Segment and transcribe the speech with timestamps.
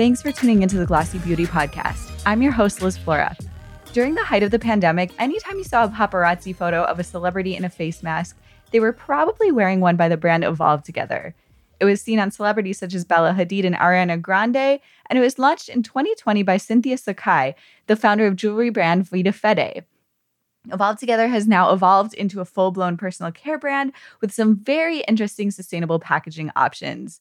[0.00, 2.22] Thanks for tuning into the Glossy Beauty Podcast.
[2.24, 3.36] I'm your host, Liz Flora.
[3.92, 7.54] During the height of the pandemic, anytime you saw a paparazzi photo of a celebrity
[7.54, 8.38] in a face mask,
[8.70, 11.34] they were probably wearing one by the brand Evolve Together.
[11.80, 14.80] It was seen on celebrities such as Bella Hadid and Ariana Grande,
[15.10, 17.54] and it was launched in 2020 by Cynthia Sakai,
[17.86, 19.84] the founder of jewelry brand Vita Fede.
[20.72, 23.92] Evolve Together has now evolved into a full blown personal care brand
[24.22, 27.20] with some very interesting sustainable packaging options.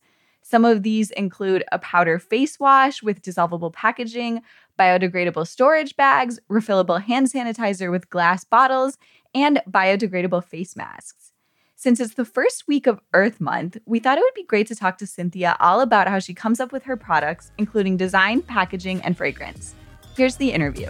[0.50, 4.42] Some of these include a powder face wash with dissolvable packaging,
[4.80, 8.98] biodegradable storage bags, refillable hand sanitizer with glass bottles,
[9.36, 11.34] and biodegradable face masks.
[11.76, 14.76] Since it's the first week of Earth Month, we thought it would be great to
[14.76, 19.04] talk to Cynthia all about how she comes up with her products, including design, packaging,
[19.04, 19.76] and fragrance.
[20.18, 20.90] Here's the interview.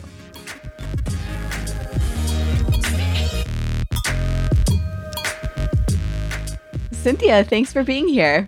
[6.93, 8.47] Cynthia, thanks for being here.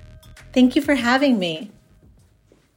[0.53, 1.71] Thank you for having me.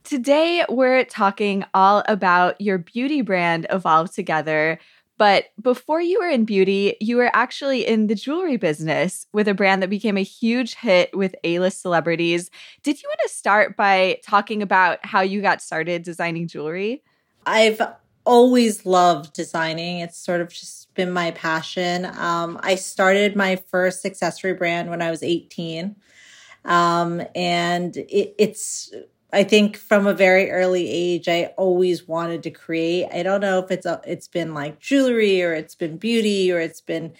[0.05, 4.78] Today, we're talking all about your beauty brand, Evolve Together.
[5.17, 9.55] But before you were in beauty, you were actually in the jewelry business with a
[9.55, 12.50] brand that became a huge hit with A list celebrities.
[12.83, 17.02] Did you want to start by talking about how you got started designing jewelry?
[17.47, 17.80] I've
[18.25, 19.98] always loved designing.
[19.98, 22.06] It's sort of just been my passion.
[22.06, 25.97] Um, I started my first accessory brand when I was 18.
[26.64, 28.92] Um, and it, it's,
[29.32, 33.08] I think from a very early age, I always wanted to create.
[33.12, 36.60] I don't know if it's a, it's been like jewelry or it's been beauty or
[36.60, 37.12] it's been,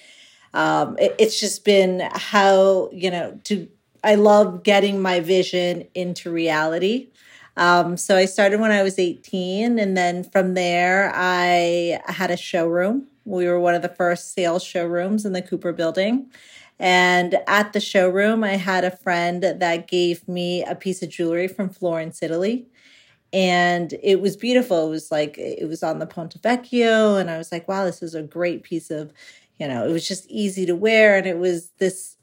[0.55, 3.69] um, it, it's just been how you know to.
[4.03, 7.09] I love getting my vision into reality.
[7.57, 12.37] Um, so I started when I was 18, and then from there, I had a
[12.37, 13.07] showroom.
[13.25, 16.31] We were one of the first sales showrooms in the Cooper building.
[16.85, 21.49] And at the showroom, I had a friend that gave me a piece of jewelry
[21.49, 22.67] from Florence, Italy.
[23.33, 24.87] And it was beautiful.
[24.87, 27.19] It was like, it was on the Ponte Vecchio.
[27.19, 29.15] And I was like, wow, this is a great piece of,
[29.59, 31.17] you know, it was just easy to wear.
[31.17, 32.19] And it was this,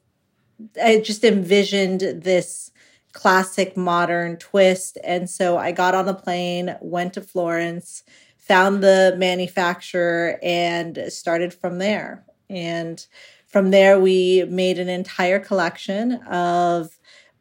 [0.80, 2.72] I just envisioned this
[3.14, 5.00] classic modern twist.
[5.03, 8.03] And so I got on the plane, went to Florence,
[8.38, 12.24] found the manufacturer, and started from there.
[12.47, 13.03] And
[13.51, 16.97] from there, we made an entire collection of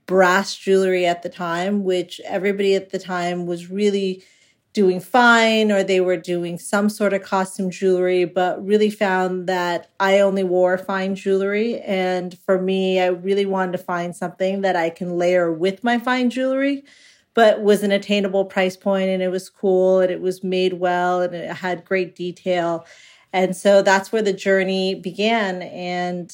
[0.07, 4.25] brass jewelry at the time, which everybody at the time was really
[4.73, 9.91] doing fine or they were doing some sort of costume jewelry, but really found that
[9.99, 11.81] I only wore fine jewelry.
[11.81, 15.99] And for me, I really wanted to find something that I can layer with my
[15.99, 16.85] fine jewelry,
[17.35, 21.21] but was an attainable price point and it was cool and it was made well
[21.21, 22.87] and it had great detail.
[23.33, 25.63] And so that's where the journey began.
[25.63, 26.33] And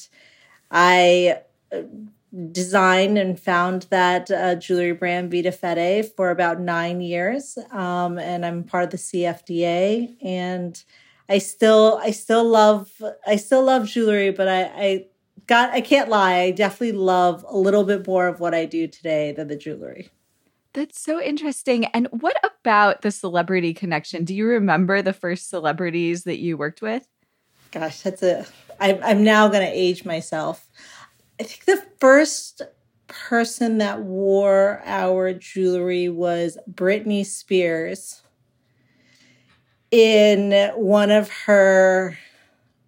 [0.71, 1.41] I
[1.71, 1.81] uh,
[2.51, 7.57] designed and found that uh, jewelry brand Vita Fede for about nine years.
[7.71, 10.15] Um, and I'm part of the CFDA.
[10.21, 10.81] And
[11.29, 12.91] I still, I still love,
[13.25, 15.05] I still love jewelry, but I, I
[15.45, 16.35] got, I can't lie.
[16.39, 20.09] I definitely love a little bit more of what I do today than the jewelry.
[20.77, 21.85] That's so interesting.
[21.85, 24.23] And what about the celebrity connection?
[24.23, 27.07] Do you remember the first celebrities that you worked with?
[27.71, 28.45] Gosh, that's a.
[28.79, 30.69] I'm now going to age myself.
[31.39, 32.61] I think the first
[33.07, 38.21] person that wore our jewelry was Britney Spears
[39.89, 42.19] in one of her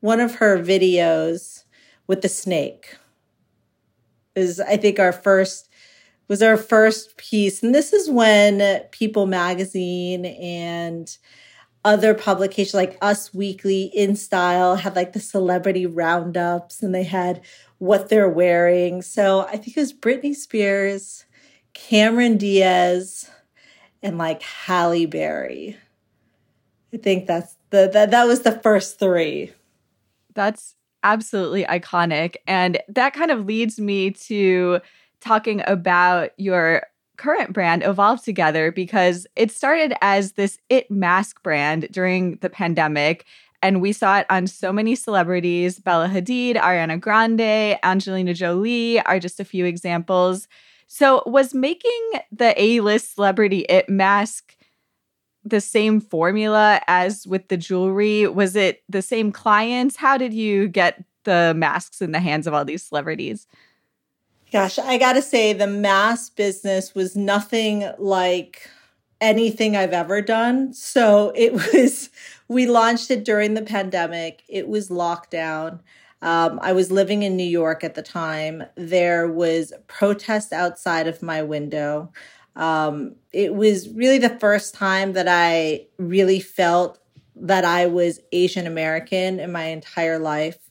[0.02, 1.64] one of her videos
[2.06, 2.98] with the snake
[4.36, 5.69] is I think our first
[6.30, 7.62] was our first piece.
[7.62, 11.18] And this is when People Magazine and
[11.84, 17.42] other publications like Us Weekly, InStyle had like the celebrity roundups and they had
[17.80, 19.02] what they're wearing.
[19.02, 21.26] So I think it was Britney Spears,
[21.74, 23.30] Cameron Diaz,
[24.04, 25.78] and like Halle Berry.
[26.94, 29.52] I think that's the that, that was the first three.
[30.36, 32.36] That's absolutely iconic.
[32.46, 34.82] And that kind of leads me to
[35.20, 36.84] talking about your
[37.18, 43.26] current brand Evolve Together because it started as this it mask brand during the pandemic.
[43.62, 45.80] And we saw it on so many celebrities.
[45.80, 50.48] Bella Hadid, Ariana Grande, Angelina Jolie are just a few examples.
[50.88, 54.56] So, was making the A list celebrity it mask
[55.44, 58.28] the same formula as with the jewelry?
[58.28, 59.96] Was it the same clients?
[59.96, 63.46] How did you get the masks in the hands of all these celebrities?
[64.52, 68.70] Gosh, I got to say, the mass business was nothing like
[69.22, 70.74] anything I've ever done.
[70.74, 72.10] So it was,
[72.48, 75.82] we launched it during the pandemic, it was lockdown.
[76.22, 78.64] Um, I was living in New York at the time.
[78.76, 82.12] There was protest outside of my window.
[82.58, 87.00] Um, it was really the first time that I really felt
[87.36, 90.69] that I was Asian American in my entire life.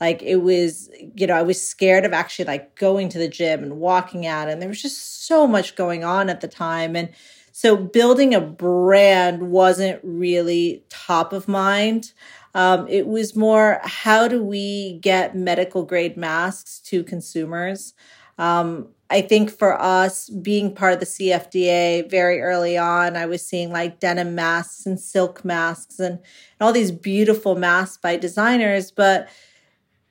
[0.00, 3.62] Like it was, you know, I was scared of actually like going to the gym
[3.62, 6.96] and walking out, and there was just so much going on at the time.
[6.96, 7.10] And
[7.52, 12.12] so building a brand wasn't really top of mind.
[12.54, 17.94] Um, it was more how do we get medical grade masks to consumers?
[18.38, 23.46] Um, I think for us being part of the CFDA very early on, I was
[23.46, 26.20] seeing like denim masks and silk masks and, and
[26.60, 29.28] all these beautiful masks by designers, but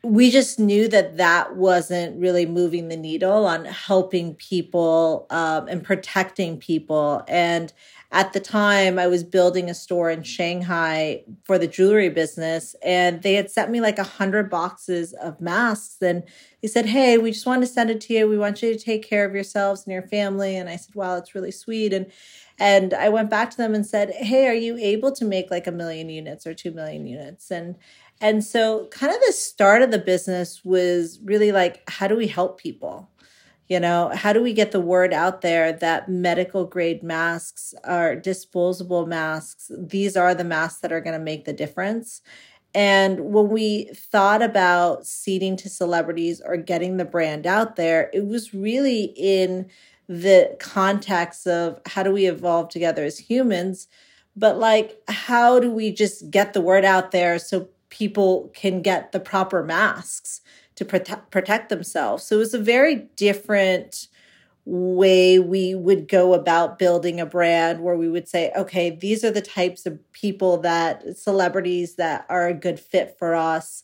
[0.06, 5.84] we just knew that that wasn't really moving the needle on helping people um, and
[5.84, 7.24] protecting people.
[7.28, 7.74] And
[8.12, 13.24] at the time, I was building a store in Shanghai for the jewelry business, and
[13.24, 16.02] they had sent me like a hundred boxes of masks.
[16.02, 16.24] And
[16.62, 18.28] they said, "Hey, we just want to send it to you.
[18.28, 21.18] We want you to take care of yourselves and your family." And I said, "Wow,
[21.18, 22.06] it's really sweet." And
[22.58, 25.68] and I went back to them and said, "Hey, are you able to make like
[25.68, 27.76] a million units or two million units?" And
[28.22, 32.28] and so, kind of the start of the business was really like, how do we
[32.28, 33.10] help people?
[33.68, 38.16] You know, how do we get the word out there that medical grade masks are
[38.16, 39.72] disposable masks?
[39.76, 42.22] These are the masks that are going to make the difference.
[42.76, 48.28] And when we thought about seeding to celebrities or getting the brand out there, it
[48.28, 49.68] was really in
[50.08, 53.88] the context of how do we evolve together as humans,
[54.36, 59.14] but like, how do we just get the word out there so people can get
[59.14, 60.42] the proper masks
[60.76, 62.26] to protect protect themselves.
[62.26, 64.10] So it was a very different
[64.66, 69.32] way we would go about building a brand where we would say, okay, these are
[69.32, 73.84] the types of people that celebrities that are a good fit for us.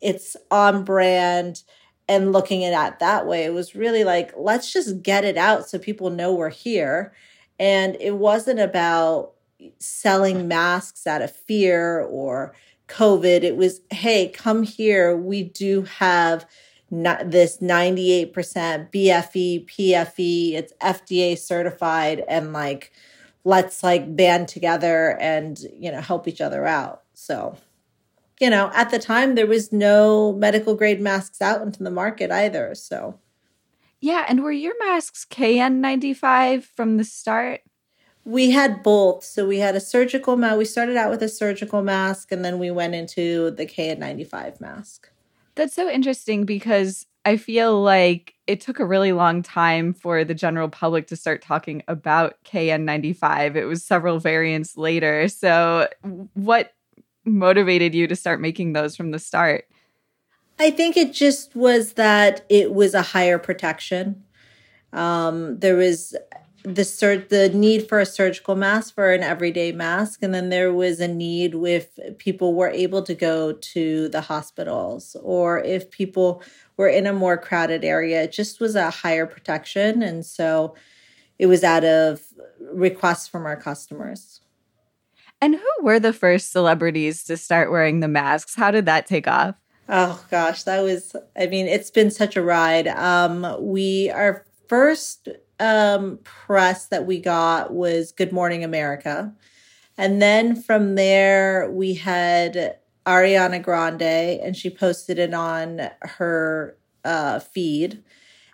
[0.00, 1.64] It's on brand
[2.08, 3.44] and looking at it that way.
[3.44, 7.12] It was really like, let's just get it out so people know we're here.
[7.58, 9.32] And it wasn't about
[9.78, 12.54] selling masks out of fear or
[12.88, 15.16] COVID, it was, hey, come here.
[15.16, 16.46] We do have
[16.90, 22.92] not this 98% BFE, PFE, it's FDA certified, and like,
[23.44, 27.02] let's like band together and, you know, help each other out.
[27.14, 27.56] So,
[28.40, 32.30] you know, at the time, there was no medical grade masks out into the market
[32.30, 32.74] either.
[32.74, 33.18] So,
[34.00, 34.24] yeah.
[34.28, 37.60] And were your masks KN95 from the start?
[38.28, 39.24] We had both.
[39.24, 40.58] So we had a surgical mask.
[40.58, 45.08] We started out with a surgical mask and then we went into the KN95 mask.
[45.54, 50.34] That's so interesting because I feel like it took a really long time for the
[50.34, 53.56] general public to start talking about KN95.
[53.56, 55.26] It was several variants later.
[55.28, 55.88] So,
[56.34, 56.74] what
[57.24, 59.64] motivated you to start making those from the start?
[60.58, 64.22] I think it just was that it was a higher protection.
[64.92, 66.14] Um, there was
[66.64, 70.22] the sur- the need for a surgical mask for an everyday mask.
[70.22, 75.16] And then there was a need if people were able to go to the hospitals
[75.22, 76.42] or if people
[76.76, 78.22] were in a more crowded area.
[78.24, 80.02] It just was a higher protection.
[80.02, 80.74] And so
[81.38, 82.22] it was out of
[82.60, 84.40] requests from our customers.
[85.40, 88.56] And who were the first celebrities to start wearing the masks?
[88.56, 89.54] How did that take off?
[89.88, 90.64] Oh gosh.
[90.64, 92.88] That was i mean it's been such a ride.
[92.88, 95.28] Um we our first
[95.60, 99.32] um, press that we got was Good Morning America.
[99.96, 107.40] And then from there, we had Ariana Grande, and she posted it on her uh,
[107.40, 108.02] feed.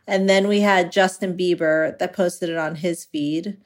[0.06, 3.58] And then we had Justin Bieber that posted it on his feed.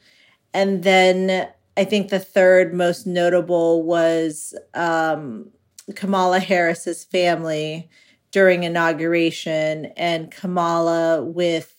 [0.54, 5.50] And then I think the third most notable was um,
[5.94, 7.88] Kamala Harris's family
[8.30, 11.77] during inauguration, and Kamala with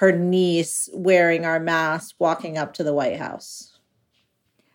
[0.00, 3.78] her niece wearing our mask walking up to the White House.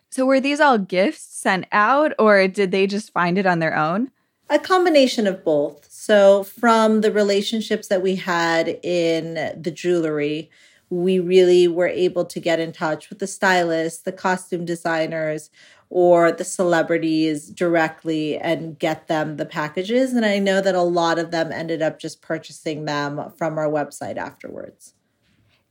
[0.08, 3.76] So, were these all gifts sent out, or did they just find it on their
[3.76, 4.12] own?
[4.48, 5.88] A combination of both.
[5.90, 10.48] So, from the relationships that we had in the jewelry,
[10.90, 15.50] we really were able to get in touch with the stylists, the costume designers,
[15.90, 20.12] or the celebrities directly and get them the packages.
[20.12, 23.68] And I know that a lot of them ended up just purchasing them from our
[23.68, 24.92] website afterwards.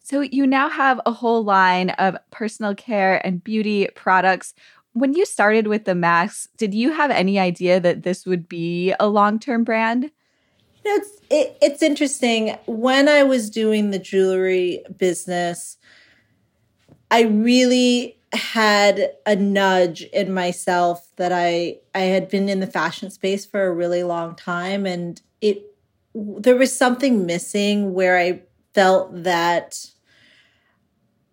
[0.05, 4.53] So you now have a whole line of personal care and beauty products.
[4.93, 8.93] When you started with the masks, did you have any idea that this would be
[9.00, 10.12] a long-term brand?
[10.83, 12.55] You know, it's it, it's interesting.
[12.67, 15.77] When I was doing the jewelry business,
[17.09, 23.09] I really had a nudge in myself that I I had been in the fashion
[23.09, 25.63] space for a really long time and it
[26.13, 28.43] there was something missing where I
[28.75, 29.89] felt that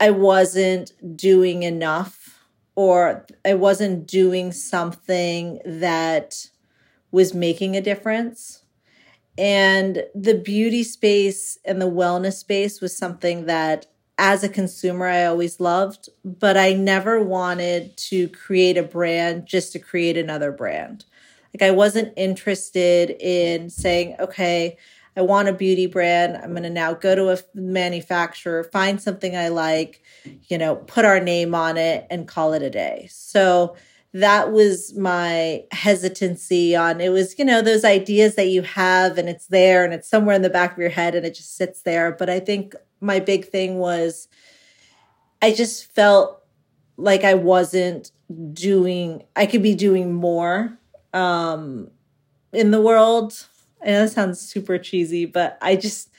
[0.02, 2.40] I wasn't doing enough
[2.74, 6.48] or I wasn't doing something that
[7.12, 8.64] was making a difference.
[9.38, 13.86] And the beauty space and the wellness space was something that
[14.18, 19.70] as a consumer, I always loved, but I never wanted to create a brand just
[19.74, 21.04] to create another brand.
[21.54, 24.78] Like, I wasn't interested in saying, okay,
[25.16, 26.36] I want a beauty brand.
[26.36, 30.02] I'm going to now go to a manufacturer, find something I like,
[30.48, 33.08] you know, put our name on it and call it a day.
[33.10, 33.76] So,
[34.14, 39.26] that was my hesitancy on it was you know those ideas that you have and
[39.26, 41.80] it's there and it's somewhere in the back of your head and it just sits
[41.80, 44.28] there but i think my big thing was
[45.42, 46.40] I just felt
[46.96, 48.12] like I wasn't
[48.52, 50.78] doing I could be doing more
[51.12, 51.90] um
[52.52, 53.48] in the world.
[53.84, 56.10] I know that sounds super cheesy, but I just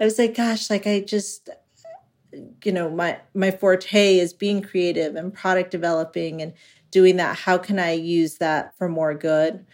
[0.00, 1.48] I was like, gosh, like I just
[2.64, 6.52] you know, my my forte is being creative and product developing and
[6.90, 7.36] doing that.
[7.36, 9.64] How can I use that for more good?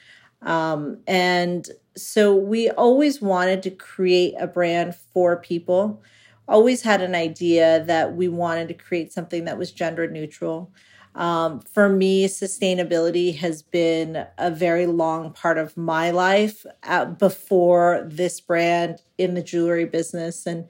[0.42, 6.02] Um, and so we always wanted to create a brand for people
[6.50, 10.70] always had an idea that we wanted to create something that was gender neutral.
[11.20, 18.02] Um, for me, sustainability has been a very long part of my life uh, before
[18.06, 20.46] this brand in the jewelry business.
[20.46, 20.66] And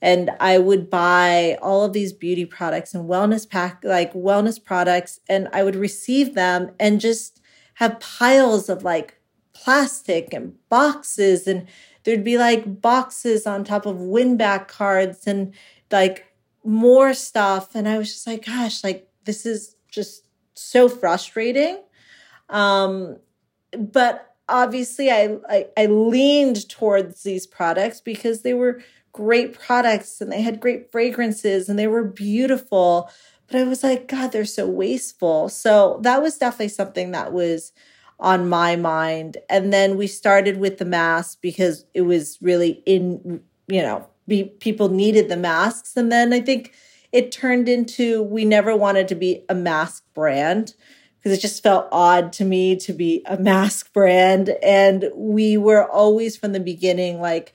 [0.00, 5.18] and I would buy all of these beauty products and wellness pack like wellness products
[5.28, 7.40] and I would receive them and just
[7.74, 9.18] have piles of like
[9.54, 11.66] plastic and boxes and
[12.04, 15.52] there'd be like boxes on top of win back cards and
[15.90, 16.26] like
[16.62, 17.74] more stuff.
[17.74, 21.80] And I was just like, gosh, like this is just so frustrating.
[22.48, 23.16] Um,
[23.76, 28.80] but obviously I, I, I leaned towards these products because they were
[29.12, 33.10] great products and they had great fragrances and they were beautiful.
[33.46, 35.48] But I was like, God, they're so wasteful.
[35.48, 37.72] So that was definitely something that was
[38.20, 39.38] on my mind.
[39.48, 44.44] And then we started with the mask because it was really in, you know, be,
[44.44, 45.96] people needed the masks.
[45.96, 46.74] And then I think
[47.12, 50.74] it turned into we never wanted to be a mask brand
[51.18, 54.50] because it just felt odd to me to be a mask brand.
[54.62, 57.54] And we were always from the beginning like,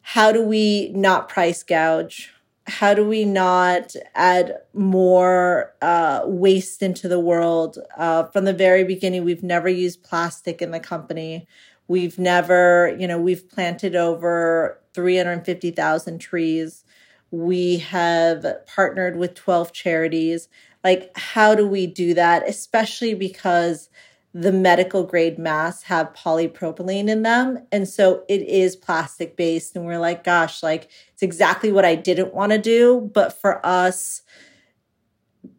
[0.00, 2.32] how do we not price gouge?
[2.68, 7.78] how do we not add more uh, waste into the world?
[7.96, 11.46] Uh, from the very beginning, we've never used plastic in the company.
[11.88, 16.84] We've never, you know, we've planted over 350,000 trees.
[17.30, 20.48] We have partnered with 12 charities.
[20.82, 22.48] Like, how do we do that?
[22.48, 23.90] Especially because
[24.34, 27.66] the medical grade masks have polypropylene in them.
[27.72, 29.74] And so it is plastic based.
[29.74, 33.10] And we're like, gosh, like it's exactly what I didn't want to do.
[33.12, 34.22] But for us,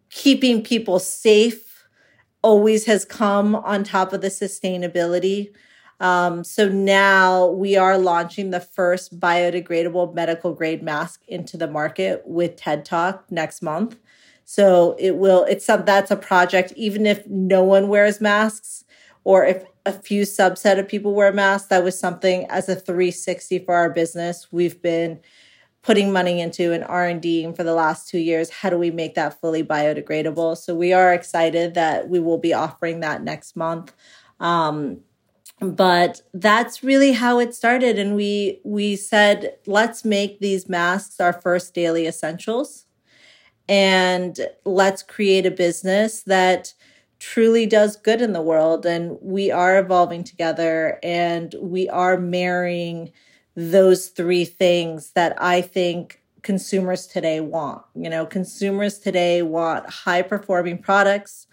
[0.10, 1.88] keeping people safe
[2.42, 5.52] always has come on top of the sustainability.
[6.00, 12.24] Um, so now we are launching the first biodegradable medical grade mask into the market
[12.26, 13.98] with TED Talk next month.
[14.46, 18.86] So it will, it's some, that's a project, even if no one wears masks
[19.24, 23.60] or if a few subset of people wear masks, that was something as a 360
[23.60, 24.48] for our business.
[24.52, 25.20] We've been
[25.82, 28.50] putting money into an R&D for the last two years.
[28.50, 30.58] How do we make that fully biodegradable?
[30.58, 33.94] So we are excited that we will be offering that next month.
[34.40, 35.02] Um,
[35.62, 41.34] but that's really how it started and we we said let's make these masks our
[41.34, 42.86] first daily essentials
[43.70, 46.74] and let's create a business that
[47.20, 48.86] truly does good in the world.
[48.86, 53.12] And we are evolving together and we are marrying
[53.56, 57.84] those three things that I think consumers today want.
[57.94, 61.46] You know, consumers today want high performing products,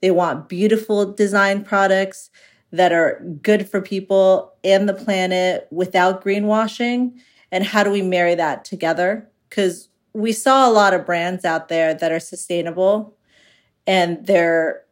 [0.00, 2.30] they want beautiful design products
[2.72, 7.12] that are good for people and the planet without greenwashing.
[7.52, 9.30] And how do we marry that together?
[9.48, 13.16] Because we saw a lot of brands out there that are sustainable
[13.86, 14.82] and they're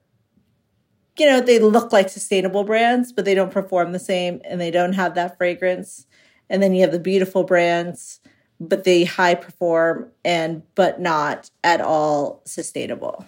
[1.19, 4.71] you know they look like sustainable brands but they don't perform the same and they
[4.71, 6.07] don't have that fragrance
[6.51, 8.21] and then you have the beautiful brands
[8.61, 13.25] but they high perform and but not at all sustainable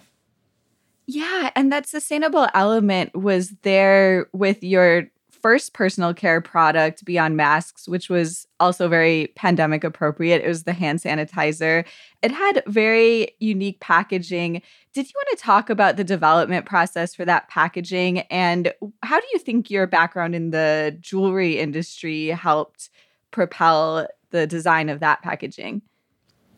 [1.07, 5.07] yeah and that sustainable element was there with your
[5.45, 10.41] first personal care product beyond masks, which was also very pandemic appropriate.
[10.43, 11.85] It was the hand sanitizer.
[12.23, 14.63] It had very unique packaging.
[14.93, 18.21] Did you want to talk about the development process for that packaging?
[18.31, 22.89] And how do you think your background in the jewelry industry helped
[23.29, 25.83] propel the design of that packaging?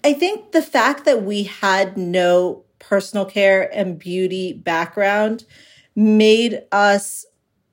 [0.06, 5.46] I think the fact that we had no personal care and beauty background
[5.96, 7.26] made us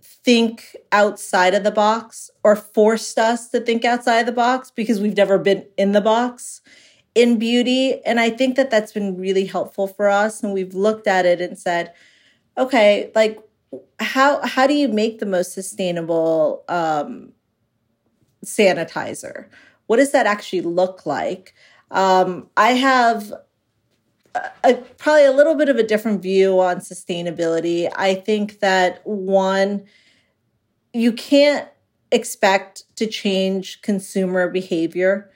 [0.03, 5.01] think outside of the box or forced us to think outside of the box because
[5.01, 6.63] we've never been in the box
[7.15, 8.03] in beauty.
[8.05, 10.43] And I think that that's been really helpful for us.
[10.43, 11.93] And we've looked at it and said,
[12.59, 13.39] okay, like,
[14.01, 17.33] how how do you make the most sustainable um,
[18.45, 19.47] sanitizer?
[19.87, 21.55] What does that actually look like?
[21.91, 23.33] Um, I have
[24.35, 27.91] a, probably a little bit of a different view on sustainability.
[27.97, 29.85] I think that one,
[30.93, 31.69] you can't
[32.11, 35.31] expect to change consumer behavior.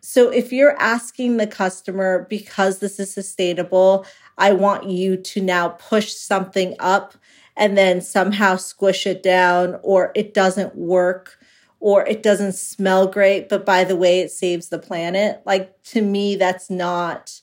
[0.00, 4.06] So if you're asking the customer, because this is sustainable,
[4.38, 7.14] I want you to now push something up
[7.56, 11.38] and then somehow squish it down, or it doesn't work,
[11.80, 15.42] or it doesn't smell great, but by the way, it saves the planet.
[15.44, 17.40] Like to me, that's not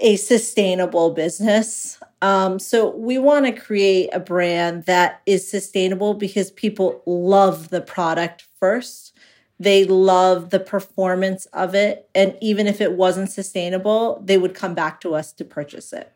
[0.00, 1.98] a sustainable business.
[2.22, 7.80] Um, so we want to create a brand that is sustainable because people love the
[7.80, 9.16] product first.
[9.60, 12.08] They love the performance of it.
[12.14, 16.12] And even if it wasn't sustainable, they would come back to us to purchase it.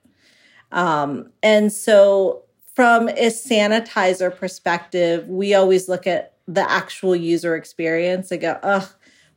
[0.70, 8.30] Um, and so, from a sanitizer perspective, we always look at the actual user experience
[8.30, 8.88] and go, ugh,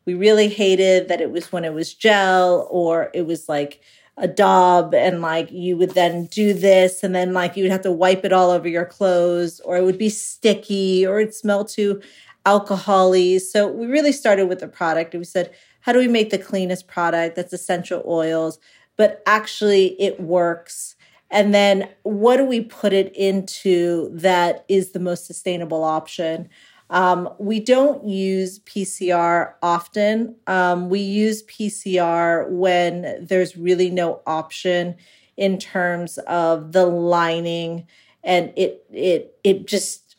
[0.05, 3.81] we really hated that it was when it was gel or it was like
[4.17, 7.81] a daub and like you would then do this and then like you would have
[7.81, 11.65] to wipe it all over your clothes or it would be sticky or it'd smell
[11.65, 12.01] too
[12.45, 13.41] alcoholy.
[13.41, 16.38] So we really started with the product and we said, how do we make the
[16.38, 18.57] cleanest product that's essential oils,
[18.95, 20.95] but actually it works?
[21.29, 26.50] And then what do we put it into that is the most sustainable option?
[26.89, 30.35] Um, we don't use PCR often.
[30.47, 34.95] Um, we use PCR when there's really no option
[35.35, 37.87] in terms of the lining,
[38.24, 40.15] and it it it just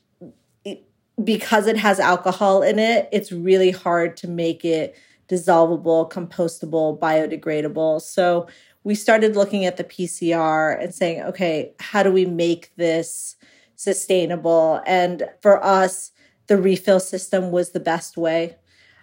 [0.65, 0.85] it,
[1.23, 4.97] because it has alcohol in it, it's really hard to make it
[5.29, 8.01] dissolvable, compostable, biodegradable.
[8.03, 8.49] So
[8.85, 13.37] we started looking at the PCR and saying, okay, how do we make this
[13.75, 14.81] sustainable?
[14.87, 16.13] And for us
[16.47, 18.57] the refill system was the best way.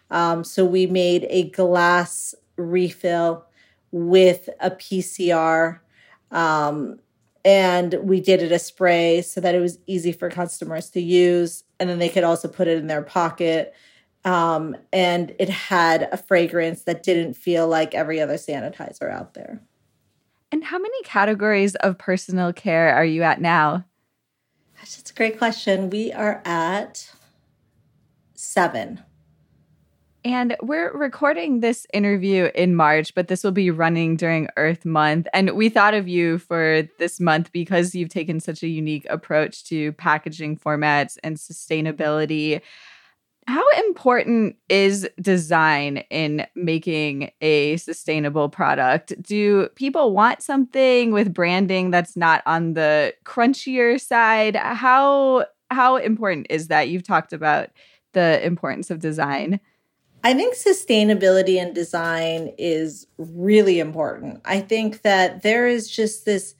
[0.09, 3.45] Um, so we made a glass refill
[3.91, 5.79] with a PCR.
[6.31, 6.99] Um,
[7.45, 11.63] and we did it a spray so that it was easy for customers to use.
[11.79, 13.73] And then they could also put it in their pocket.
[14.23, 19.61] Um, and it had a fragrance that didn't feel like every other sanitizer out there.
[20.51, 23.85] And how many categories of personal care are you at now?
[24.77, 25.89] That's a great question.
[25.89, 27.11] We are at
[28.53, 29.03] seven.
[30.25, 35.27] And we're recording this interview in March, but this will be running during Earth Month.
[35.33, 39.65] And we thought of you for this month because you've taken such a unique approach
[39.65, 42.61] to packaging formats and sustainability.
[43.47, 49.21] How important is design in making a sustainable product?
[49.21, 54.55] Do people want something with branding that's not on the crunchier side?
[54.55, 56.87] How how important is that?
[56.87, 57.69] You've talked about
[58.13, 59.59] the importance of design?
[60.23, 64.41] I think sustainability and design is really important.
[64.45, 66.55] I think that there is just this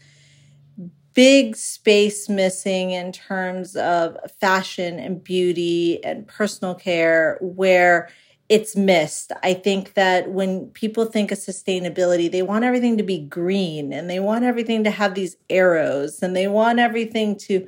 [1.13, 8.09] big space missing in terms of fashion and beauty and personal care where
[8.49, 9.31] it's missed.
[9.41, 14.09] I think that when people think of sustainability, they want everything to be green and
[14.09, 17.65] they want everything to have these arrows and they want everything to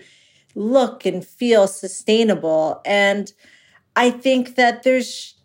[0.56, 2.82] look and feel sustainable.
[2.86, 3.32] And
[3.96, 5.36] I think that there's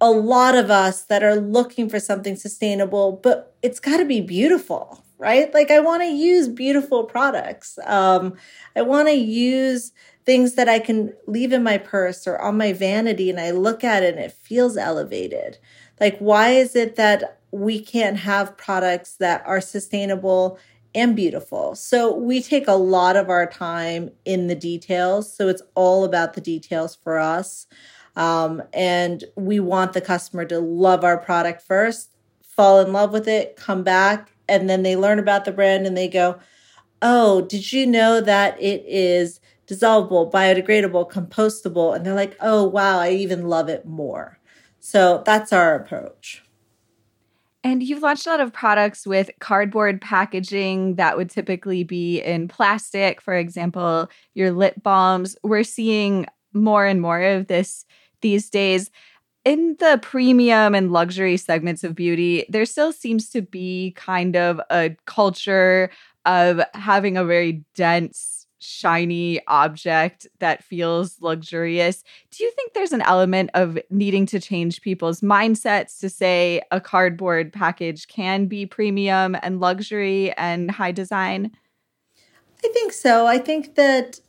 [0.00, 4.20] a lot of us that are looking for something sustainable, but it's got to be
[4.20, 5.52] beautiful, right?
[5.54, 7.78] Like I want to use beautiful products.
[7.86, 8.36] Um,
[8.74, 9.92] I want to use
[10.26, 13.84] things that I can leave in my purse or on my vanity and I look
[13.84, 15.58] at it and it feels elevated.
[16.00, 20.58] Like, why is it that we can't have products that are sustainable
[20.96, 21.76] and beautiful?
[21.76, 25.32] So, we take a lot of our time in the details.
[25.32, 27.66] So, it's all about the details for us.
[28.16, 32.10] Um, and we want the customer to love our product first,
[32.42, 35.96] fall in love with it, come back, and then they learn about the brand and
[35.96, 36.38] they go,
[37.02, 41.94] Oh, did you know that it is dissolvable, biodegradable, compostable?
[41.94, 44.38] And they're like, Oh, wow, I even love it more.
[44.80, 46.42] So that's our approach.
[47.66, 52.46] And you've launched a lot of products with cardboard packaging that would typically be in
[52.46, 53.20] plastic.
[53.20, 55.36] For example, your lip balms.
[55.42, 57.84] We're seeing more and more of this
[58.20, 58.90] these days.
[59.44, 64.60] in the premium and luxury segments of beauty, there still seems to be kind of
[64.70, 65.90] a culture
[66.26, 72.02] of having a very dense, shiny object that feels luxurious.
[72.30, 76.80] Do you think there's an element of needing to change people's mindsets to say a
[76.80, 81.52] cardboard package can be premium and luxury and high design?
[82.64, 83.26] I think so.
[83.26, 84.20] I think that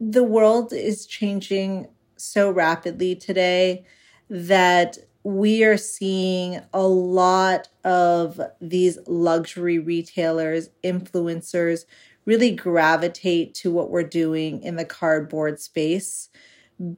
[0.00, 3.84] the world is changing so rapidly today
[4.28, 11.84] that we are seeing a lot of these luxury retailers, influencers
[12.26, 16.28] really gravitate to what we're doing in the cardboard space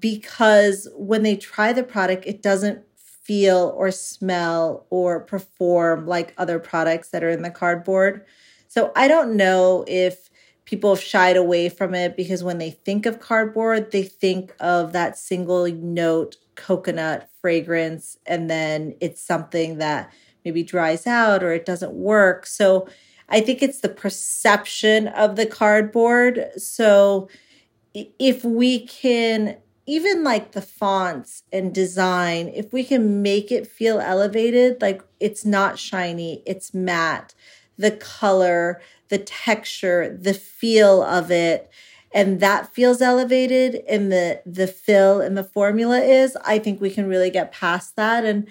[0.00, 6.58] because when they try the product, it doesn't feel or smell or perform like other
[6.58, 8.24] products that are in the cardboard.
[8.68, 10.30] So I don't know if
[10.64, 14.92] people have shied away from it because when they think of cardboard, they think of
[14.92, 20.12] that single note coconut fragrance, and then it's something that
[20.44, 22.46] maybe dries out or it doesn't work.
[22.46, 22.88] So
[23.28, 26.50] I think it's the perception of the cardboard.
[26.56, 27.28] So
[27.94, 34.00] if we can, even like the fonts and design, if we can make it feel
[34.00, 37.34] elevated, like it's not shiny, it's matte,
[37.76, 41.70] the color, the texture, the feel of it,
[42.12, 46.90] and that feels elevated and the the fill and the formula is, I think we
[46.90, 48.24] can really get past that.
[48.24, 48.48] And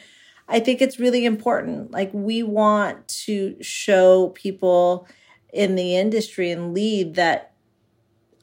[0.48, 1.92] I think it's really important.
[1.92, 5.08] Like we want to show people
[5.52, 7.54] in the industry and lead that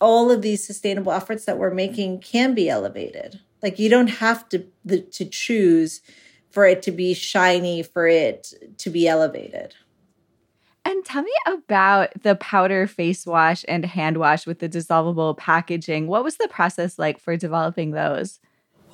[0.01, 3.41] all of these sustainable efforts that we're making can be elevated.
[3.63, 6.03] Like you don't have to the, to choose
[6.51, 9.75] for it to be shiny, for it to be elevated.
[10.85, 16.07] And tell me about the powder face wash and hand wash with the dissolvable packaging.
[16.07, 18.39] What was the process like for developing those?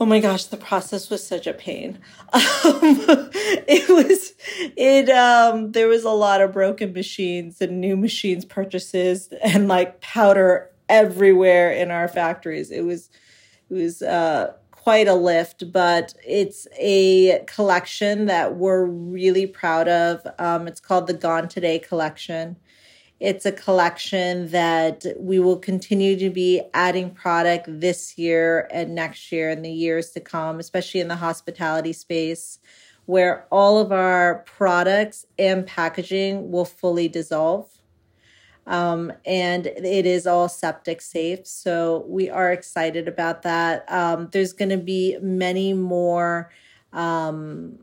[0.03, 1.99] Oh my gosh, the process was such a pain.
[2.33, 3.31] Um,
[3.67, 4.35] it was,
[4.77, 10.01] it, um, there was a lot of broken machines and new machines purchases and like
[10.01, 12.71] powder everywhere in our factories.
[12.71, 13.11] It was,
[13.69, 20.27] it was, uh, quite a lift, but it's a collection that we're really proud of.
[20.39, 22.57] Um, it's called the Gone Today collection.
[23.21, 29.31] It's a collection that we will continue to be adding product this year and next
[29.31, 32.61] year and the years to come, especially in the hospitality space,
[33.05, 37.69] where all of our products and packaging will fully dissolve.
[38.67, 41.47] Um, and it is all septic safe.
[41.47, 43.85] So we are excited about that.
[43.93, 46.51] Um, there's going to be many more
[46.95, 47.81] um,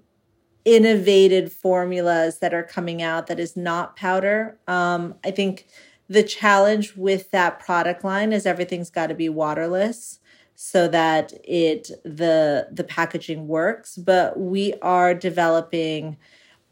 [0.68, 4.60] innovative formulas that are coming out that is not powder.
[4.68, 5.66] Um, I think
[6.10, 10.20] the challenge with that product line is everything's got to be waterless
[10.56, 16.18] so that it the the packaging works but we are developing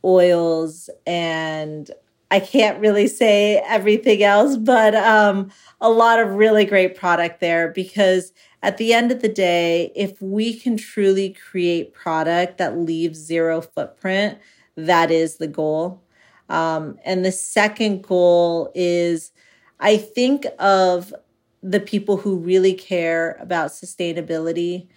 [0.03, 1.91] oils and
[2.35, 7.69] I can't really say everything else, but um, a lot of really great product there
[7.69, 13.17] because at the end of the day, if we can truly create product that leaves
[13.19, 14.37] zero footprint,
[14.75, 16.03] that is the goal.
[16.49, 19.31] Um, and the second goal is
[19.79, 21.13] I think of
[21.63, 24.87] the people who really care about sustainability.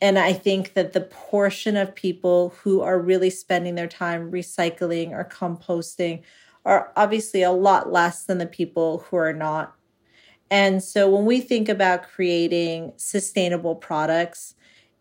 [0.00, 5.10] And I think that the portion of people who are really spending their time recycling
[5.10, 6.22] or composting
[6.66, 9.74] are obviously a lot less than the people who are not.
[10.50, 14.54] And so when we think about creating sustainable products,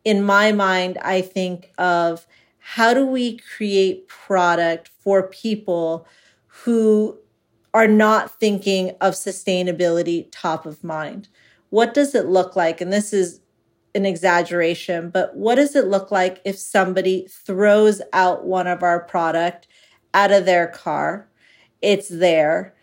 [0.03, 2.27] in my mind, I think of
[2.59, 6.07] how do we create product for people
[6.45, 7.17] who
[7.73, 11.27] are not thinking of sustainability top of mind?
[11.71, 12.79] What does it look like?
[12.79, 13.41] And this is
[13.95, 18.99] an exaggeration, but what does it look like if somebody throws out one of our
[18.99, 19.67] product
[20.13, 21.27] out of their car
[21.85, 22.73] it's there.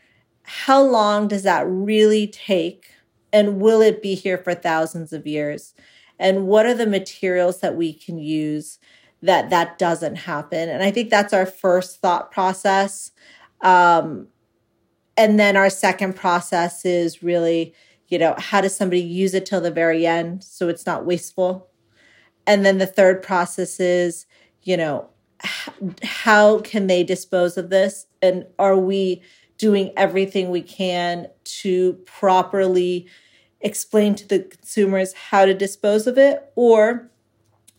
[0.45, 2.87] How long does that really take?
[3.33, 5.75] And will it be here for thousands of years?
[6.19, 8.79] And what are the materials that we can use
[9.23, 10.69] that that doesn't happen?
[10.69, 13.11] And I think that's our first thought process.
[13.61, 14.29] Um,
[15.17, 17.75] and then our second process is really,
[18.09, 21.69] you know, how does somebody use it till the very end so it's not wasteful?
[22.47, 24.27] And then the third process is,
[24.63, 25.09] you know,
[26.03, 28.07] how can they dispose of this?
[28.21, 29.23] And are we
[29.59, 33.07] doing everything we can to properly
[33.61, 36.51] explain to the consumers how to dispose of it?
[36.57, 37.11] Or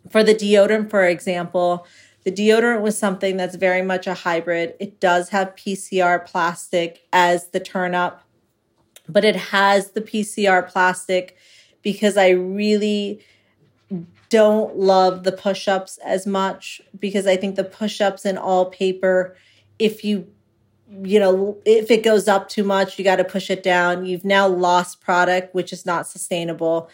[0.09, 1.85] for the deodorant for example
[2.23, 4.75] the deodorant was something that's very much a hybrid.
[4.79, 8.23] It does have pcr plastic as the turn up
[9.07, 11.37] but it has the pcr plastic
[11.81, 13.21] because i really
[14.33, 18.65] don't love the push ups as much because I think the push ups in all
[18.65, 19.37] paper,
[19.77, 20.27] if you
[21.03, 24.05] you know, if it goes up too much, you got to push it down.
[24.05, 26.89] You've now lost product, which is not sustainable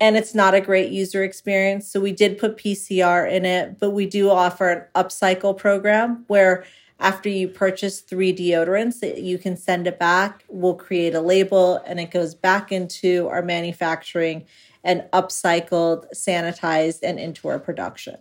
[0.00, 1.86] and it's not a great user experience.
[1.86, 6.64] So we did put PCR in it, but we do offer an upcycle program where
[6.98, 10.44] after you purchase three deodorants, you can send it back.
[10.48, 14.46] We'll create a label and it goes back into our manufacturing
[14.84, 18.16] and upcycled, sanitized, and into our production.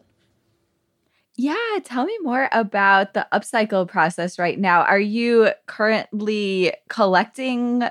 [1.36, 4.82] Yeah, tell me more about the upcycle process right now.
[4.82, 7.84] Are you currently collecting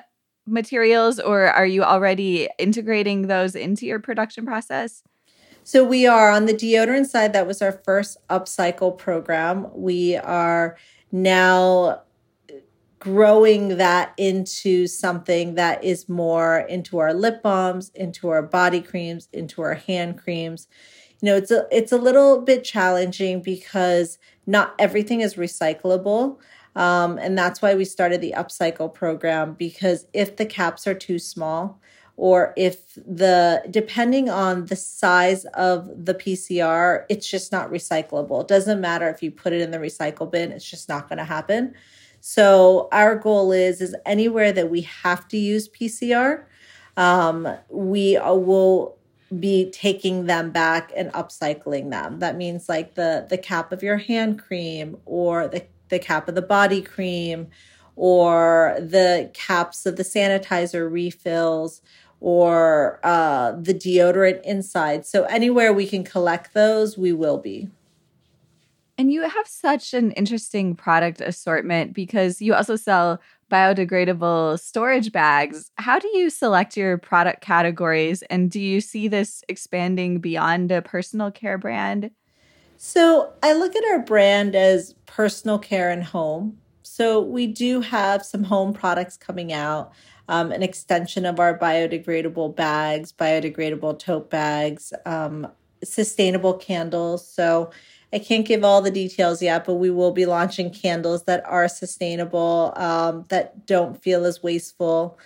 [0.46, 5.02] materials or are you already integrating those into your production process?
[5.64, 7.32] So we are on the deodorant side.
[7.32, 9.66] That was our first upcycle program.
[9.74, 10.76] We are
[11.12, 12.02] now
[12.98, 19.28] growing that into something that is more into our lip balms, into our body creams,
[19.32, 20.68] into our hand creams.
[21.20, 26.38] You know, it's a it's a little bit challenging because not everything is recyclable.
[26.76, 31.18] Um, and that's why we started the upcycle program because if the caps are too
[31.18, 31.80] small,
[32.16, 38.42] or if the depending on the size of the PCR, it's just not recyclable.
[38.42, 41.18] It doesn't matter if you put it in the recycle bin, it's just not going
[41.18, 41.74] to happen.
[42.30, 46.44] So our goal is is anywhere that we have to use PCR,
[46.94, 48.98] um, we will
[49.40, 52.18] be taking them back and upcycling them.
[52.18, 56.34] That means like the the cap of your hand cream or the the cap of
[56.34, 57.48] the body cream
[57.96, 61.80] or the caps of the sanitizer refills
[62.20, 65.06] or uh, the deodorant inside.
[65.06, 67.70] So anywhere we can collect those, we will be.
[68.98, 75.70] And you have such an interesting product assortment because you also sell biodegradable storage bags.
[75.76, 78.22] How do you select your product categories?
[78.22, 82.10] And do you see this expanding beyond a personal care brand?
[82.76, 86.58] So I look at our brand as personal care and home.
[86.82, 89.92] So we do have some home products coming out,
[90.28, 95.46] um, an extension of our biodegradable bags, biodegradable tote bags, um,
[95.84, 97.26] sustainable candles.
[97.26, 97.70] So
[98.12, 101.68] I can't give all the details yet, but we will be launching candles that are
[101.68, 105.18] sustainable, um, that don't feel as wasteful.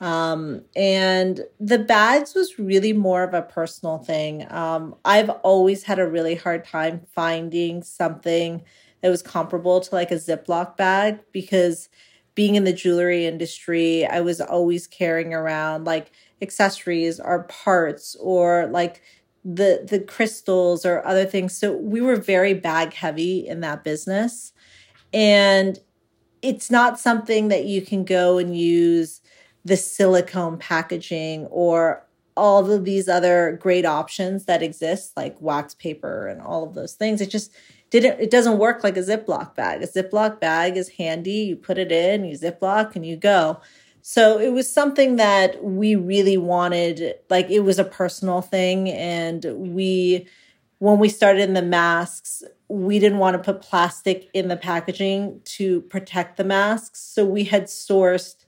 [0.00, 4.46] Um, and the bags was really more of a personal thing.
[4.52, 8.62] Um, I've always had a really hard time finding something
[9.00, 11.88] that was comparable to like a Ziploc bag because
[12.34, 18.68] being in the jewelry industry, I was always carrying around like accessories or parts or
[18.70, 19.00] like
[19.46, 21.56] the the crystals or other things.
[21.56, 24.52] So we were very bag heavy in that business.
[25.14, 25.78] And
[26.42, 29.20] it's not something that you can go and use
[29.64, 32.04] the silicone packaging or
[32.36, 36.92] all of these other great options that exist like wax paper and all of those
[36.92, 37.50] things it just
[37.90, 41.78] didn't it doesn't work like a ziploc bag a ziploc bag is handy you put
[41.78, 43.58] it in you ziploc and you go
[44.08, 49.44] so it was something that we really wanted like it was a personal thing and
[49.56, 50.28] we
[50.78, 55.40] when we started in the masks we didn't want to put plastic in the packaging
[55.44, 58.44] to protect the masks so we had sourced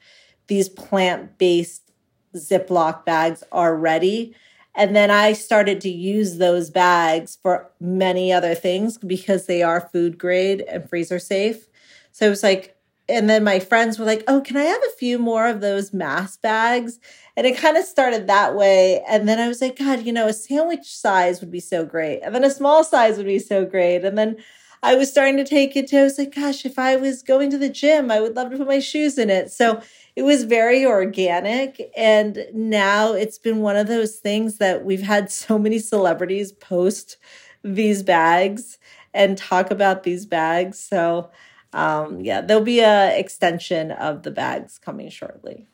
[0.46, 1.88] these plant based
[2.36, 4.34] Ziploc bags already.
[4.74, 9.88] And then I started to use those bags for many other things because they are
[9.92, 11.66] food grade and freezer safe.
[12.12, 12.77] So it was like,
[13.08, 15.92] and then my friends were like, oh, can I have a few more of those
[15.92, 16.98] mask bags?
[17.36, 19.02] And it kind of started that way.
[19.08, 22.20] And then I was like, God, you know, a sandwich size would be so great.
[22.20, 24.04] And then a small size would be so great.
[24.04, 24.36] And then
[24.82, 27.50] I was starting to take it to, I was like, gosh, if I was going
[27.50, 29.50] to the gym, I would love to put my shoes in it.
[29.50, 29.80] So
[30.14, 31.90] it was very organic.
[31.96, 37.16] And now it's been one of those things that we've had so many celebrities post
[37.64, 38.78] these bags
[39.14, 40.78] and talk about these bags.
[40.78, 41.30] So,
[41.72, 45.66] um, yeah, there'll be a extension of the bags coming shortly.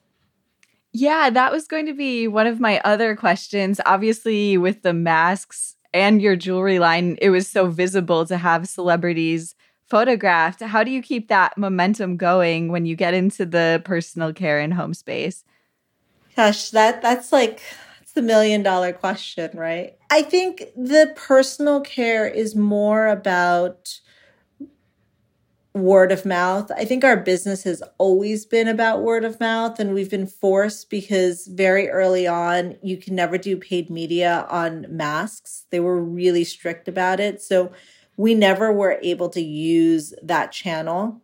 [0.93, 3.81] Yeah, that was going to be one of my other questions.
[3.85, 9.55] Obviously, with the masks and your jewelry line, it was so visible to have celebrities
[9.89, 10.61] photographed.
[10.61, 14.75] How do you keep that momentum going when you get into the personal care and
[14.75, 15.45] home space?
[16.37, 17.61] Gosh, that that's like
[18.03, 19.97] it's the million dollar question, right?
[20.11, 24.01] I think the personal care is more about
[25.75, 26.71] word of mouth.
[26.71, 30.89] I think our business has always been about word of mouth, and we've been forced
[30.89, 35.67] because very early on, you can never do paid media on masks.
[35.71, 37.43] They were really strict about it.
[37.43, 37.73] So
[38.17, 41.21] we never were able to use that channel.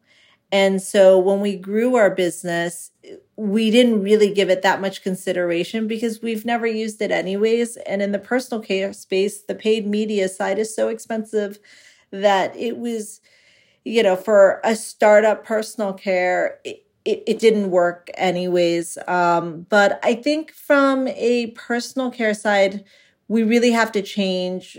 [0.50, 2.90] And so when we grew our business,
[3.36, 7.76] we didn't really give it that much consideration because we've never used it anyways.
[7.76, 11.60] And in the personal care space, the paid media side is so expensive
[12.10, 13.20] that it was,
[13.84, 18.98] you know, for a startup personal care, it, it, it didn't work anyways.
[19.08, 22.84] Um, but I think from a personal care side,
[23.28, 24.78] we really have to change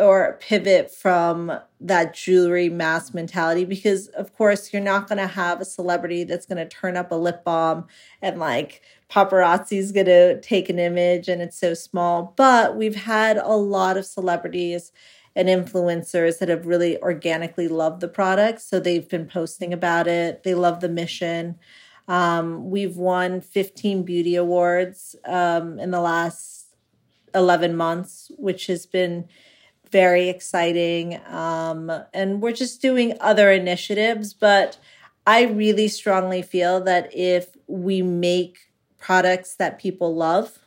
[0.00, 5.60] or pivot from that jewelry mass mentality because of course you're not going to have
[5.60, 7.86] a celebrity that's going to turn up a lip balm
[8.22, 13.36] and like paparazzi's going to take an image and it's so small but we've had
[13.36, 14.90] a lot of celebrities
[15.36, 20.42] and influencers that have really organically loved the product so they've been posting about it
[20.42, 21.58] they love the mission
[22.08, 26.66] um, we've won 15 beauty awards um, in the last
[27.34, 29.28] 11 months which has been
[29.90, 31.20] very exciting.
[31.26, 34.34] Um, and we're just doing other initiatives.
[34.34, 34.78] But
[35.26, 40.58] I really strongly feel that if we make products that people love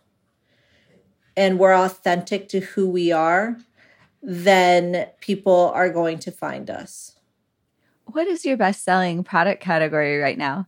[1.36, 3.58] and we're authentic to who we are,
[4.23, 7.17] then people are going to find us.
[8.05, 10.67] What is your best selling product category right now?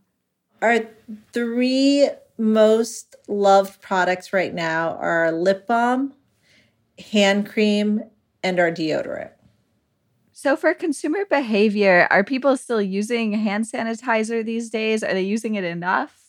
[0.60, 0.86] Our
[1.32, 6.12] three most loved products right now are lip balm,
[7.12, 8.02] hand cream,
[8.42, 9.30] and our deodorant.
[10.32, 15.02] So, for consumer behavior, are people still using hand sanitizer these days?
[15.02, 16.25] Are they using it enough?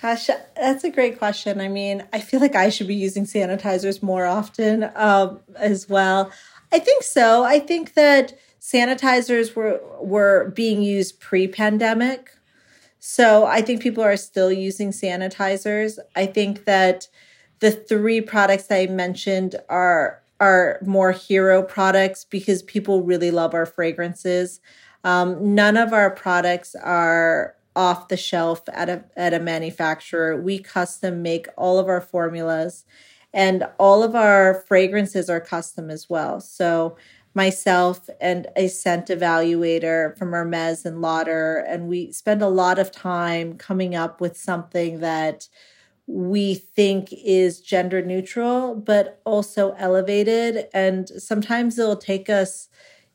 [0.00, 1.60] Gosh, that's a great question.
[1.60, 6.32] I mean, I feel like I should be using sanitizers more often um, as well.
[6.72, 7.44] I think so.
[7.44, 12.30] I think that sanitizers were were being used pre-pandemic.
[12.98, 15.98] So I think people are still using sanitizers.
[16.16, 17.08] I think that
[17.60, 23.66] the three products I mentioned are are more hero products because people really love our
[23.66, 24.60] fragrances.
[25.04, 30.40] Um, none of our products are off the shelf at a at a manufacturer.
[30.40, 32.84] We custom make all of our formulas
[33.32, 36.40] and all of our fragrances are custom as well.
[36.40, 36.96] So
[37.32, 42.90] myself and a scent evaluator from Hermes and Lauder and we spend a lot of
[42.90, 45.48] time coming up with something that
[46.10, 50.66] we think is gender neutral, but also elevated.
[50.74, 52.68] And sometimes it'll take us,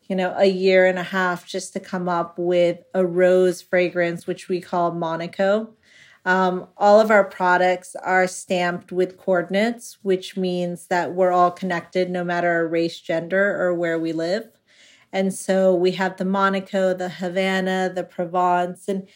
[0.08, 4.28] you know, a year and a half just to come up with a rose fragrance,
[4.28, 5.74] which we call Monaco.
[6.26, 12.10] Um, all of our products are stamped with coordinates, which means that we're all connected
[12.10, 14.50] no matter our race, gender, or where we live.
[15.14, 19.08] And so we have the Monaco, the Havana, the Provence, and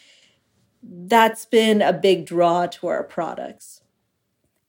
[0.82, 3.82] that's been a big draw to our products.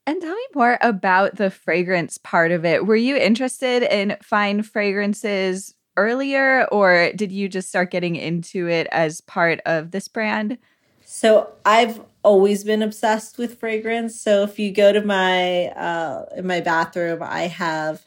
[0.05, 2.85] And tell me more about the fragrance part of it.
[2.85, 8.87] Were you interested in fine fragrances earlier, or did you just start getting into it
[8.91, 10.57] as part of this brand?
[11.03, 14.19] So I've always been obsessed with fragrance.
[14.19, 18.05] So if you go to my uh, in my bathroom, I have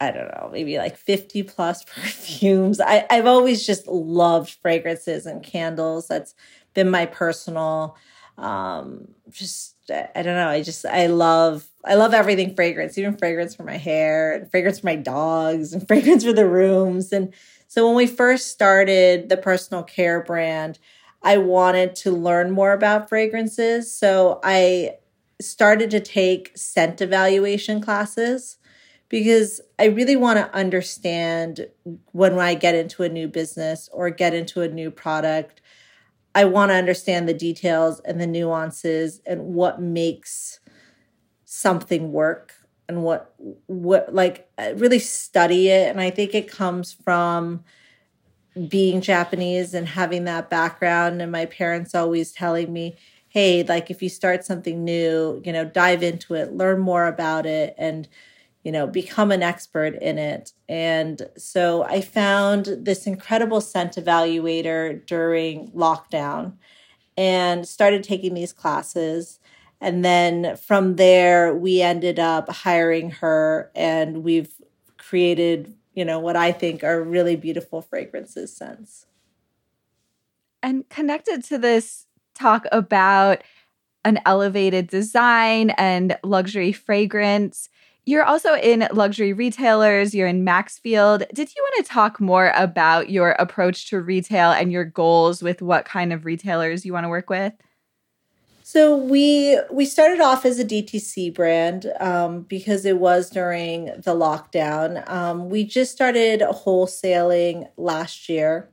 [0.00, 2.80] I don't know, maybe like 50 plus perfumes.
[2.80, 6.08] I, I've always just loved fragrances and candles.
[6.08, 6.34] That's
[6.74, 7.96] been my personal
[8.40, 10.48] um just i don't know.
[10.48, 14.80] I just i love i love everything fragrance even fragrance for my hair and fragrance
[14.80, 17.12] for my dogs and fragrance for the rooms.
[17.12, 17.32] And
[17.68, 20.78] so when we first started the personal care brand
[21.22, 23.92] i wanted to learn more about fragrances.
[23.92, 24.96] So i
[25.40, 28.58] started to take scent evaluation classes
[29.08, 31.66] because I really want to understand
[32.12, 35.60] when I get into a new business or get into a new product
[36.34, 40.60] I want to understand the details and the nuances and what makes
[41.44, 42.54] something work
[42.88, 43.34] and what
[43.66, 47.64] what like really study it and I think it comes from
[48.68, 52.96] being Japanese and having that background and my parents always telling me
[53.28, 57.46] hey like if you start something new you know dive into it learn more about
[57.46, 58.08] it and
[58.62, 60.52] you know, become an expert in it.
[60.68, 66.54] And so I found this incredible scent evaluator during lockdown
[67.16, 69.38] and started taking these classes.
[69.80, 74.52] And then from there, we ended up hiring her and we've
[74.98, 79.06] created, you know, what I think are really beautiful fragrances since.
[80.62, 83.42] And connected to this talk about
[84.04, 87.70] an elevated design and luxury fragrance
[88.10, 91.22] you're also in luxury retailers, you're in Maxfield.
[91.32, 95.62] Did you want to talk more about your approach to retail and your goals with
[95.62, 97.52] what kind of retailers you want to work with?
[98.64, 104.14] So we we started off as a DTC brand um, because it was during the
[104.14, 105.08] lockdown.
[105.08, 108.70] Um, we just started wholesaling last year,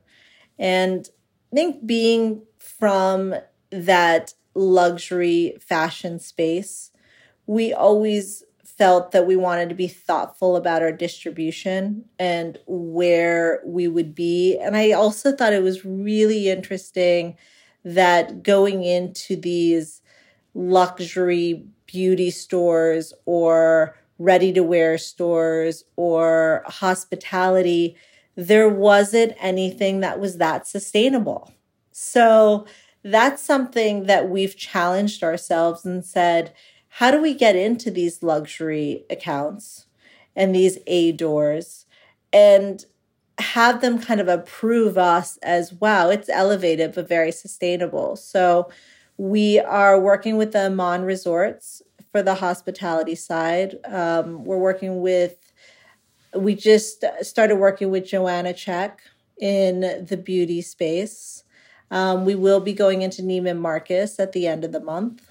[0.58, 1.08] and
[1.52, 3.34] I think being from
[3.70, 6.90] that luxury fashion space.
[7.46, 8.44] We always
[8.78, 14.56] felt that we wanted to be thoughtful about our distribution and where we would be.
[14.56, 17.36] And I also thought it was really interesting
[17.84, 20.00] that going into these
[20.54, 27.96] luxury beauty stores or ready to wear stores or hospitality,
[28.36, 31.52] there wasn't anything that was that sustainable.
[31.90, 32.66] So
[33.02, 36.52] that's something that we've challenged ourselves and said,
[36.98, 39.86] how do we get into these luxury accounts
[40.34, 41.86] and these A doors
[42.32, 42.84] and
[43.38, 48.16] have them kind of approve us as wow, it's elevated but very sustainable.
[48.16, 48.68] So
[49.16, 53.76] we are working with the Aman Resorts for the hospitality side.
[53.84, 55.52] Um, we're working with,
[56.34, 59.02] we just started working with Joanna Czech
[59.40, 61.44] in the beauty space.
[61.92, 65.27] Um, we will be going into Neiman Marcus at the end of the month.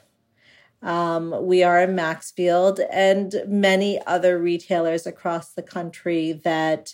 [0.82, 6.94] Um, we are in Maxfield and many other retailers across the country that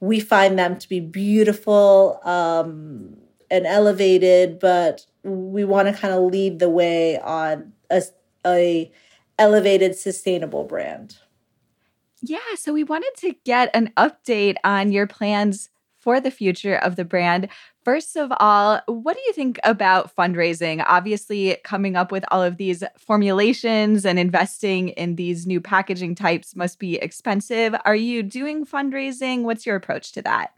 [0.00, 3.16] we find them to be beautiful um,
[3.50, 8.02] and elevated, but we want to kind of lead the way on a,
[8.44, 8.92] a
[9.38, 11.18] elevated, sustainable brand.
[12.20, 15.70] Yeah, so we wanted to get an update on your plans
[16.02, 17.48] for the future of the brand.
[17.84, 20.84] First of all, what do you think about fundraising?
[20.86, 26.56] Obviously, coming up with all of these formulations and investing in these new packaging types
[26.56, 27.74] must be expensive.
[27.84, 29.42] Are you doing fundraising?
[29.42, 30.52] What's your approach to that?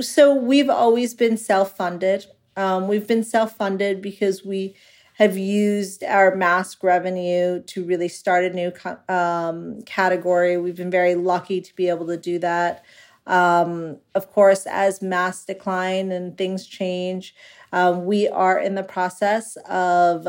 [0.00, 2.26] So, we've always been self funded.
[2.56, 4.76] Um, we've been self funded because we
[5.14, 8.72] have used our mask revenue to really start a new
[9.08, 10.58] um, category.
[10.58, 12.84] We've been very lucky to be able to do that.
[13.26, 17.34] Um, of course, as mass decline and things change,
[17.72, 20.26] um, we are in the process of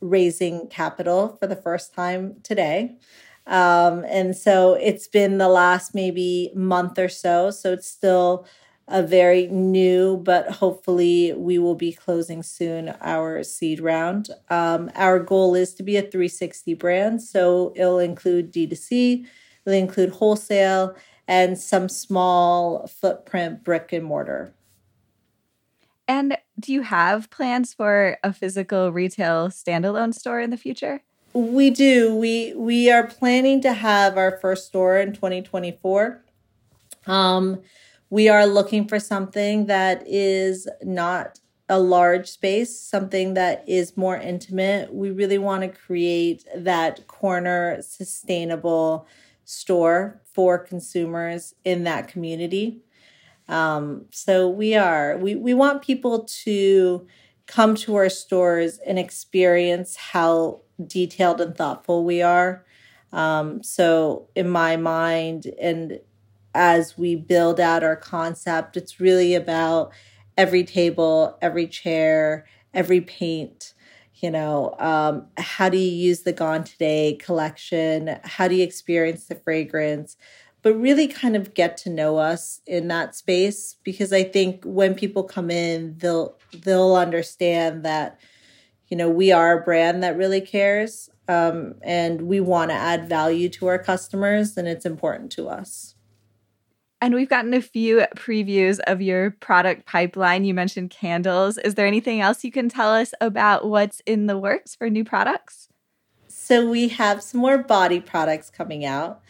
[0.00, 2.96] raising capital for the first time today.
[3.46, 7.50] Um, and so it's been the last maybe month or so.
[7.50, 8.46] So it's still
[8.88, 14.30] a very new, but hopefully we will be closing soon our seed round.
[14.48, 17.22] Um, our goal is to be a 360 brand.
[17.22, 19.26] So it'll include D2C,
[19.66, 20.96] it'll include wholesale,
[21.28, 24.54] and some small footprint brick and mortar.
[26.08, 31.02] And do you have plans for a physical retail standalone store in the future?
[31.34, 32.16] We do.
[32.16, 36.24] We we are planning to have our first store in 2024.
[37.06, 37.60] Um,
[38.08, 44.16] we are looking for something that is not a large space, something that is more
[44.16, 44.94] intimate.
[44.94, 49.06] We really want to create that corner sustainable
[49.50, 52.82] store for consumers in that community.
[53.48, 57.06] Um, so we are we we want people to
[57.46, 62.66] come to our stores and experience how detailed and thoughtful we are.
[63.10, 65.98] Um, so in my mind, and
[66.54, 69.92] as we build out our concept, it's really about
[70.36, 72.44] every table, every chair,
[72.74, 73.72] every paint
[74.20, 78.18] you know um, how do you use the gone today collection?
[78.24, 80.16] How do you experience the fragrance?
[80.62, 84.94] But really kind of get to know us in that space because i think when
[84.94, 88.18] people come in they'll they'll understand that
[88.88, 93.08] you know we are a brand that really cares um, and we want to add
[93.08, 95.94] value to our customers and it's important to us
[97.00, 100.44] and we've gotten a few previews of your product pipeline.
[100.44, 101.58] You mentioned candles.
[101.58, 105.04] Is there anything else you can tell us about what's in the works for new
[105.04, 105.68] products?
[106.26, 109.20] So, we have some more body products coming out.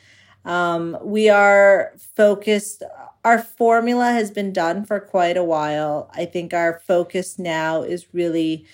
[0.44, 2.82] Um, we are focused,
[3.24, 6.10] our formula has been done for quite a while.
[6.14, 8.64] I think our focus now is really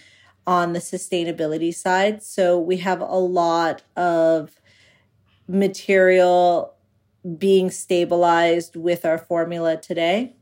[0.47, 2.23] on the sustainability side.
[2.23, 4.61] So, we have a lot of
[5.49, 6.74] material
[7.39, 10.37] being stabilized with our formula today.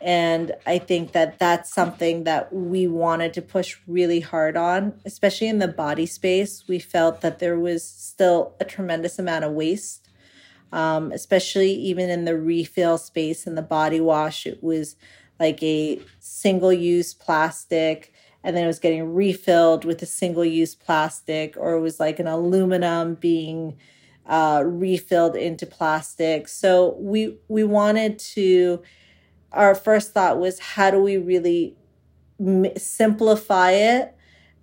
[0.00, 5.48] And I think that that's something that we wanted to push really hard on, especially
[5.48, 6.64] in the body space.
[6.68, 10.10] We felt that there was still a tremendous amount of waste,
[10.70, 14.46] um, especially even in the refill space in the body wash.
[14.46, 14.96] It was
[15.40, 18.12] like a single use plastic
[18.46, 22.20] and then it was getting refilled with a single use plastic, or it was like
[22.20, 23.76] an aluminum being
[24.28, 26.48] uh, refilled into plastic.
[26.48, 28.82] So we we wanted to.
[29.52, 31.76] Our first thought was how do we really
[32.40, 34.14] m- simplify it,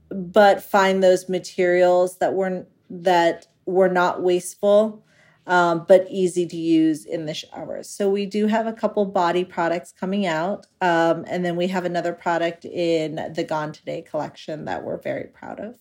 [0.09, 5.03] but find those materials that were that were not wasteful.
[5.45, 7.89] um, but easy to use in the showers.
[7.89, 10.67] So we do have a couple body products coming out.
[10.81, 15.25] Um, and then we have another product in the Gone Today collection that we're very
[15.25, 15.75] proud of.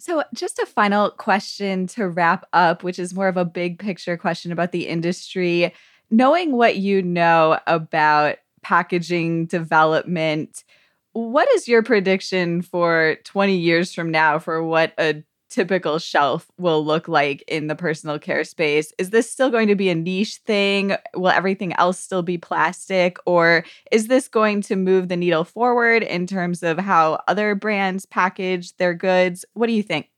[0.00, 4.16] So, just a final question to wrap up, which is more of a big picture
[4.16, 5.74] question about the industry.
[6.10, 10.64] Knowing what you know about packaging development,
[11.12, 16.84] what is your prediction for 20 years from now for what a typical shelf will
[16.84, 18.92] look like in the personal care space.
[18.98, 20.96] Is this still going to be a niche thing?
[21.14, 23.18] Will everything else still be plastic?
[23.26, 28.06] Or is this going to move the needle forward in terms of how other brands
[28.06, 29.44] package their goods?
[29.54, 30.08] What do you think?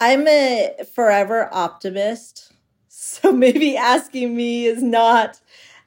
[0.00, 2.52] I'm a forever optimist.
[2.90, 5.40] So maybe asking me is not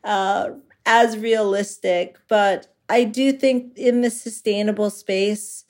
[0.04, 0.52] uh,
[0.86, 5.66] as realistic, but I do think in the sustainable space,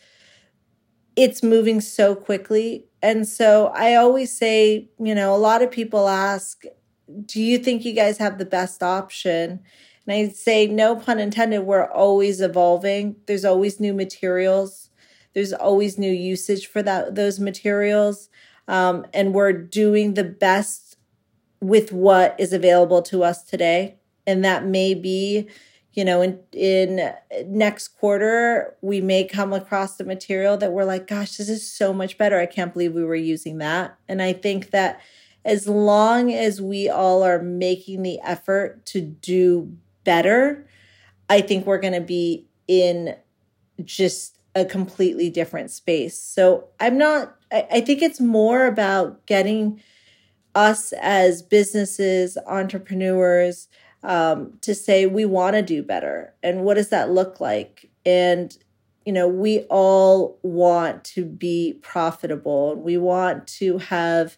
[1.15, 2.85] it's moving so quickly.
[3.01, 6.63] And so I always say, you know, a lot of people ask,
[7.25, 9.61] do you think you guys have the best option?
[10.07, 13.17] And I say, no pun intended, we're always evolving.
[13.25, 14.89] There's always new materials.
[15.33, 18.29] There's always new usage for that those materials.
[18.67, 20.97] Um, and we're doing the best
[21.59, 23.97] with what is available to us today.
[24.25, 25.49] And that may be
[25.93, 27.15] you know in in uh,
[27.45, 31.93] next quarter we may come across the material that we're like gosh this is so
[31.93, 32.39] much better.
[32.39, 33.97] I can't believe we were using that.
[34.07, 35.01] And i think that
[35.43, 40.67] as long as we all are making the effort to do better
[41.29, 43.15] i think we're going to be in
[43.83, 46.17] just a completely different space.
[46.17, 49.81] So i'm not I, I think it's more about getting
[50.55, 53.67] us as businesses entrepreneurs
[54.03, 56.33] um, to say we want to do better.
[56.41, 57.89] And what does that look like?
[58.05, 58.57] And
[59.05, 62.75] you know we all want to be profitable.
[62.75, 64.37] We want to have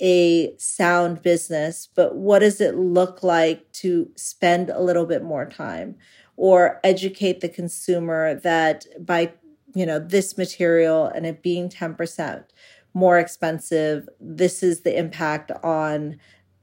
[0.00, 5.46] a sound business but what does it look like to spend a little bit more
[5.46, 5.94] time
[6.36, 9.32] or educate the consumer that by
[9.72, 12.44] you know this material and it being 10%
[12.92, 16.18] more expensive this is the impact on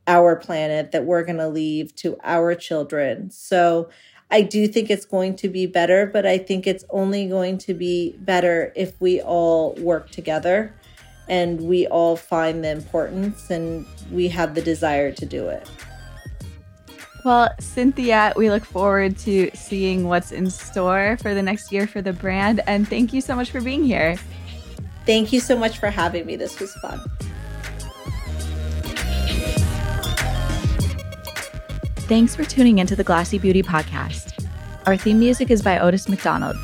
[0.07, 3.29] our planet that we're going to leave to our children.
[3.31, 3.89] So
[4.29, 7.73] I do think it's going to be better, but I think it's only going to
[7.73, 10.73] be better if we all work together
[11.27, 15.69] and we all find the importance and we have the desire to do it.
[17.23, 22.01] Well, Cynthia, we look forward to seeing what's in store for the next year for
[22.01, 22.61] the brand.
[22.65, 24.17] And thank you so much for being here.
[25.05, 26.35] Thank you so much for having me.
[26.35, 26.99] This was fun.
[32.11, 34.45] Thanks for tuning into the Glossy Beauty Podcast.
[34.85, 36.57] Our theme music is by Otis McDonald.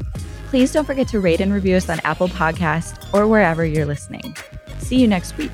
[0.49, 4.35] Please don't forget to rate and review us on Apple Podcasts or wherever you're listening.
[4.79, 5.53] See you next week.